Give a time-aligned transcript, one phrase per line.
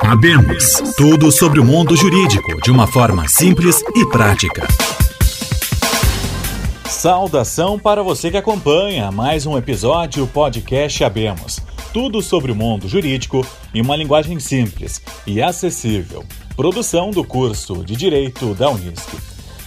[0.00, 4.64] Abemos tudo sobre o mundo jurídico de uma forma simples e prática.
[6.88, 11.58] Saudação para você que acompanha mais um episódio podcast Abemos.
[11.92, 13.44] Tudo sobre o mundo jurídico
[13.74, 16.24] em uma linguagem simples e acessível.
[16.54, 19.08] Produção do curso de Direito da Unisc.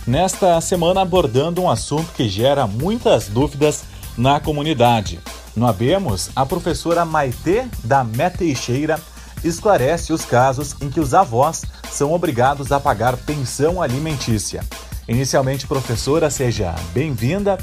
[0.07, 3.84] Nesta semana abordando um assunto que gera muitas dúvidas
[4.18, 5.20] na comunidade.
[5.57, 8.97] No Abemos, a professora Maitê da Meta Teixeira
[9.44, 14.62] esclarece os casos em que os avós são obrigados a pagar pensão alimentícia.
[15.08, 17.58] Inicialmente, professora, seja bem-vinda.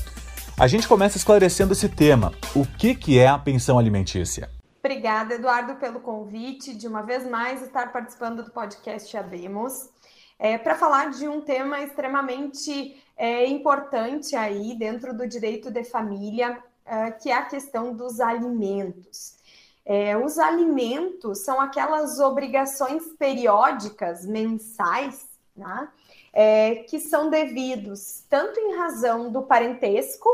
[0.58, 2.32] A gente começa esclarecendo esse tema.
[2.54, 4.50] O que, que é a pensão alimentícia?
[4.80, 9.90] Obrigada, Eduardo, pelo convite de uma vez mais estar participando do podcast Abemos.
[10.38, 16.58] É, para falar de um tema extremamente é, importante aí dentro do direito de família,
[16.84, 19.36] é, que é a questão dos alimentos.
[19.88, 25.88] É, os alimentos são aquelas obrigações periódicas, mensais, né,
[26.32, 30.28] é, que são devidos tanto em razão do parentesco,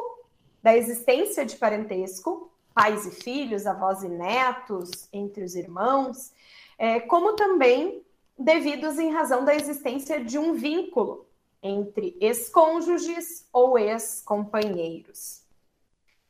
[0.62, 6.32] da existência de parentesco, pais e filhos, avós e netos, entre os irmãos,
[6.78, 8.02] é, como também
[8.38, 11.26] devidos em razão da existência de um vínculo
[11.62, 15.41] entre ex-cônjuges ou ex-companheiros.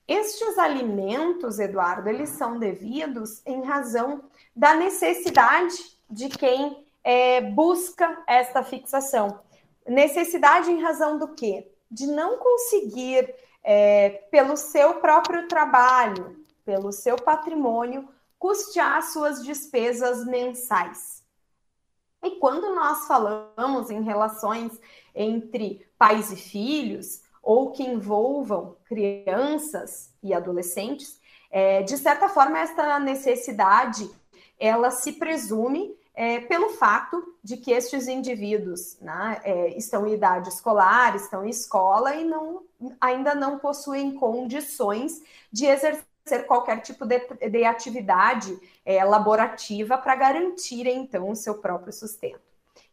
[0.06, 8.62] Estes alimentos, Eduardo, eles são devidos em razão da necessidade de quem é, busca esta
[8.62, 9.40] fixação.
[9.86, 11.70] Necessidade em razão do quê?
[11.90, 21.22] De não conseguir, é, pelo seu próprio trabalho, pelo seu patrimônio, custear suas despesas mensais.
[22.22, 24.80] E quando nós falamos em relações
[25.14, 32.98] entre pais e filhos, ou que envolvam crianças e adolescentes, é, de certa forma, esta
[32.98, 34.08] necessidade
[34.58, 40.48] ela se presume é, pelo fato de que estes indivíduos né, é, estão em idade
[40.48, 42.62] escolar, estão em escola e não,
[43.00, 45.20] ainda não possuem condições
[45.50, 47.18] de exercer qualquer tipo de,
[47.50, 52.40] de atividade é, laborativa para garantir, então, o seu próprio sustento.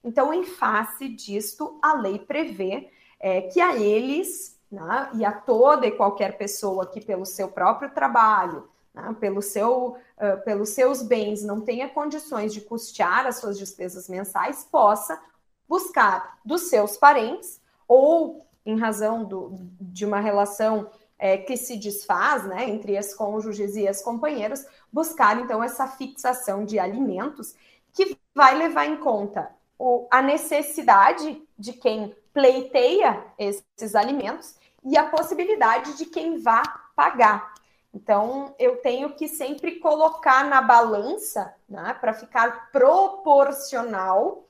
[0.04, 2.90] Então, em face disto, a lei prevê
[3.20, 7.90] é, que a eles né, e a toda e qualquer pessoa que, pelo seu próprio
[7.90, 13.58] trabalho, né, pelo seu, uh, pelos seus bens, não tenha condições de custear as suas
[13.58, 15.20] despesas mensais, possa
[15.68, 22.46] buscar dos seus parentes ou em razão do, de uma relação é, que se desfaz
[22.46, 27.54] né, entre as cônjuges e as companheiros, buscar então essa fixação de alimentos
[27.94, 34.56] que vai levar em conta o, a necessidade de quem pleiteia esses alimentos
[34.86, 36.64] e a possibilidade de quem vá
[36.96, 37.54] pagar.
[37.94, 44.48] Então, eu tenho que sempre colocar na balança, né, para ficar proporcional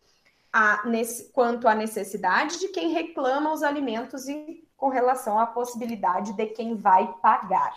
[0.53, 6.33] a, nesse, quanto à necessidade de quem reclama os alimentos e com relação à possibilidade
[6.33, 7.73] de quem vai pagar.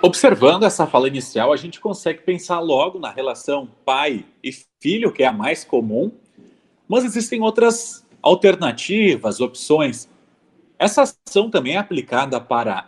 [0.00, 5.24] Observando essa fala inicial, a gente consegue pensar logo na relação pai e filho, que
[5.24, 6.12] é a mais comum,
[6.88, 10.08] mas existem outras alternativas, opções.
[10.78, 12.84] Essa ação também é aplicada para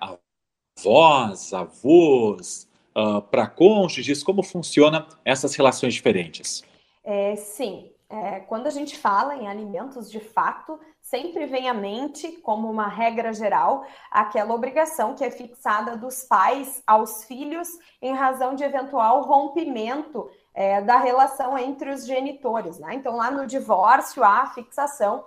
[0.79, 4.23] avós, avós, uh, para cônjuges?
[4.23, 6.63] Como funciona essas relações diferentes?
[7.05, 7.91] É, sim.
[8.09, 12.87] É, quando a gente fala em alimentos de fato, sempre vem à mente, como uma
[12.87, 17.69] regra geral, aquela obrigação que é fixada dos pais aos filhos
[18.03, 22.79] em razão de eventual rompimento é, da relação entre os genitores.
[22.79, 22.95] Né?
[22.95, 25.25] Então, lá no divórcio, há a fixação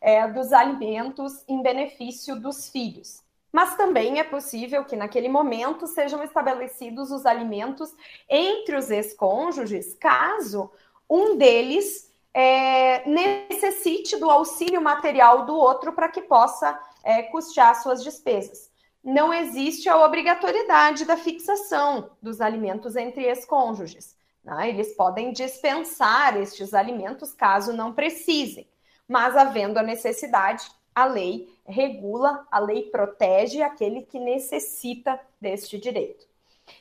[0.00, 3.22] é, dos alimentos em benefício dos filhos.
[3.50, 7.94] Mas também é possível que naquele momento sejam estabelecidos os alimentos
[8.28, 10.70] entre os ex-cônjuges, caso
[11.08, 18.04] um deles é, necessite do auxílio material do outro para que possa é, custear suas
[18.04, 18.70] despesas.
[19.02, 24.17] Não existe a obrigatoriedade da fixação dos alimentos entre ex-cônjuges.
[24.48, 24.70] Né?
[24.70, 28.66] Eles podem dispensar estes alimentos caso não precisem
[29.08, 36.26] mas havendo a necessidade, a lei regula, a lei protege aquele que necessita deste direito.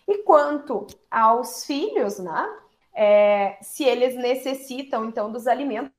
[0.05, 2.59] E quanto aos filhos, né?
[2.93, 5.93] É, se eles necessitam então dos alimentos,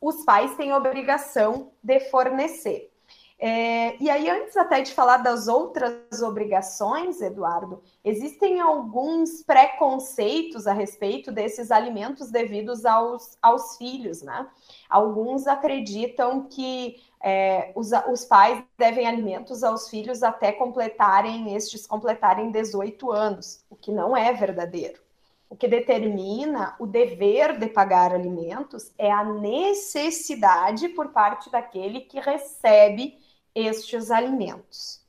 [0.00, 2.93] os pais têm obrigação de fornecer.
[3.38, 10.72] É, e aí, antes até de falar das outras obrigações, Eduardo, existem alguns preconceitos a
[10.72, 14.48] respeito desses alimentos devidos aos, aos filhos, né?
[14.88, 22.50] Alguns acreditam que é, os, os pais devem alimentos aos filhos até completarem, estes completarem
[22.52, 25.02] 18 anos, o que não é verdadeiro.
[25.50, 32.18] O que determina o dever de pagar alimentos é a necessidade por parte daquele que
[32.18, 33.18] recebe
[33.54, 35.00] estes alimentos.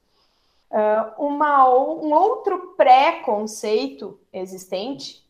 [0.70, 5.26] Uh, uma, um outro preconceito existente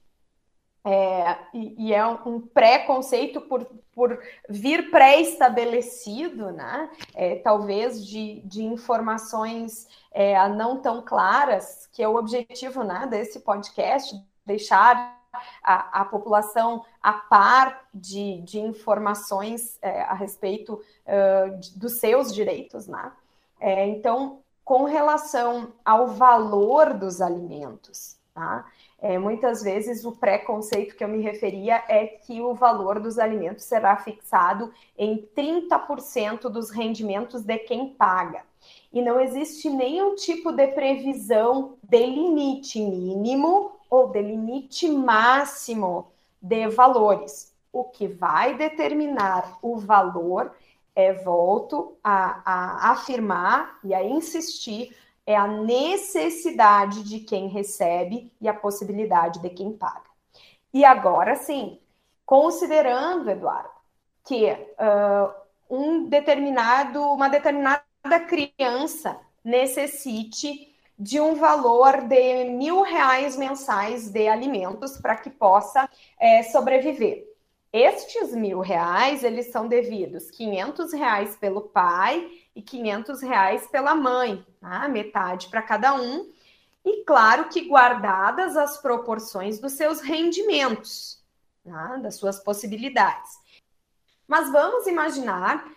[0.84, 6.92] é, e, e, é um preconceito por, por vir pré-estabelecido, né?
[7.16, 13.40] É, talvez de, de informações é, não tão claras, que é o objetivo né, desse
[13.40, 14.16] podcast,
[14.46, 15.25] deixar
[15.64, 22.34] a, a população a par de, de informações é, a respeito uh, de, dos seus
[22.34, 23.12] direitos, né?
[23.60, 28.66] É, então, com relação ao valor dos alimentos, tá?
[29.00, 33.66] É, muitas vezes o preconceito que eu me referia é que o valor dos alimentos
[33.66, 38.42] será fixado em 30% dos rendimentos de quem paga.
[38.92, 46.12] E não existe nenhum tipo de previsão de limite mínimo ou de limite máximo
[46.42, 47.54] de valores.
[47.72, 50.52] O que vai determinar o valor
[50.96, 54.96] é, volto a, a afirmar e a insistir,
[55.26, 60.06] é a necessidade de quem recebe e a possibilidade de quem paga.
[60.74, 61.80] E agora sim,
[62.26, 63.70] considerando, Eduardo,
[64.24, 65.34] que uh,
[65.70, 67.84] um determinado, uma determinada
[68.28, 75.90] criança necessite de um valor de mil reais mensais de alimentos para que possa
[76.20, 77.26] é, sobreviver.
[77.72, 84.46] Estes mil reais, eles são devidos 500 reais pelo pai e 500 reais pela mãe,
[84.62, 84.88] tá?
[84.88, 86.32] metade para cada um.
[86.86, 91.22] E claro que guardadas as proporções dos seus rendimentos,
[91.66, 91.98] tá?
[91.98, 93.32] das suas possibilidades.
[94.26, 95.70] Mas vamos imaginar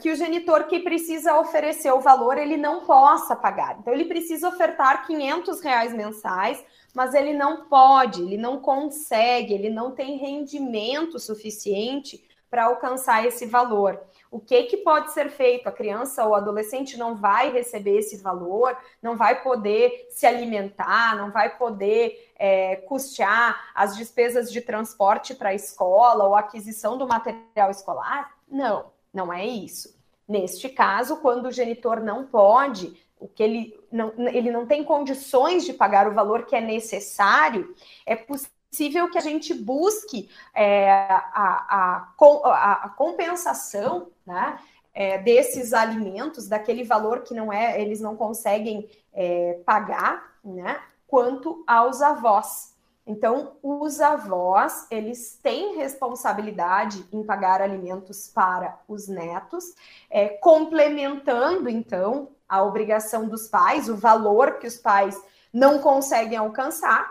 [0.00, 3.78] que o genitor que precisa oferecer o valor, ele não possa pagar.
[3.78, 9.70] Então, ele precisa ofertar 500 reais mensais mas ele não pode, ele não consegue, ele
[9.70, 14.00] não tem rendimento suficiente para alcançar esse valor.
[14.30, 15.68] O que, que pode ser feito?
[15.68, 21.30] A criança ou adolescente não vai receber esse valor, não vai poder se alimentar, não
[21.30, 27.70] vai poder é, custear as despesas de transporte para a escola ou aquisição do material
[27.70, 28.34] escolar?
[28.50, 29.96] Não, não é isso.
[30.26, 35.64] Neste caso, quando o genitor não pode, o que ele não, ele não tem condições
[35.64, 37.74] de pagar o valor que é necessário,
[38.06, 44.58] é possível que a gente busque é, a, a, a, compensação né,
[44.92, 51.64] é, desses alimentos, daquele valor que não é, eles não conseguem é, pagar, né, quanto
[51.66, 52.76] aos avós.
[53.08, 59.74] Então, os avós, eles têm responsabilidade em pagar alimentos para os netos,
[60.10, 65.18] é, complementando, então, a obrigação dos pais, o valor que os pais
[65.50, 67.10] não conseguem alcançar,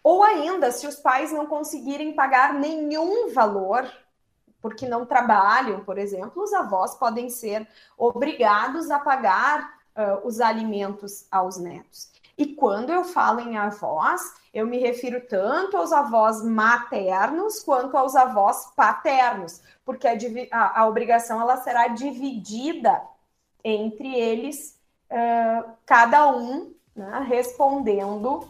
[0.00, 3.84] ou ainda, se os pais não conseguirem pagar nenhum valor,
[4.60, 7.66] porque não trabalham, por exemplo, os avós podem ser
[7.98, 12.12] obrigados a pagar uh, os alimentos aos netos.
[12.62, 18.66] Quando eu falo em avós, eu me refiro tanto aos avós maternos quanto aos avós
[18.76, 20.14] paternos, porque a,
[20.52, 23.02] a, a obrigação ela será dividida
[23.64, 24.78] entre eles,
[25.10, 28.48] uh, cada um né, respondendo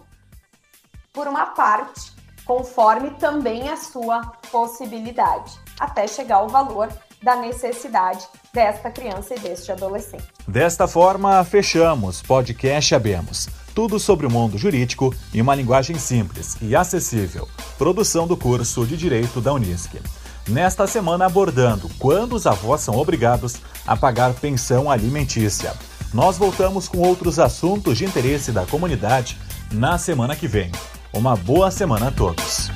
[1.10, 2.12] por uma parte,
[2.44, 6.90] conforme também a sua possibilidade, até chegar ao valor
[7.22, 10.24] da necessidade desta criança e deste adolescente.
[10.46, 13.48] Desta forma, fechamos podcast Abemos.
[13.74, 17.48] Tudo sobre o mundo jurídico em uma linguagem simples e acessível.
[17.78, 19.94] Produção do curso de Direito da Unisc.
[20.48, 25.72] Nesta semana abordando quando os avós são obrigados a pagar pensão alimentícia.
[26.12, 29.38] Nós voltamos com outros assuntos de interesse da comunidade
[29.70, 30.70] na semana que vem.
[31.12, 32.71] Uma boa semana a todos.